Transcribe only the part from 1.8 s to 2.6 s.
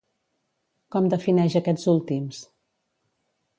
últims?